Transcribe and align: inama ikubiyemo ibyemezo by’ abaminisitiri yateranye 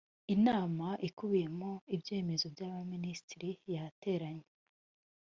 inama 0.35 0.87
ikubiyemo 1.07 1.71
ibyemezo 1.95 2.45
by’ 2.53 2.61
abaminisitiri 2.67 3.49
yateranye 3.75 4.47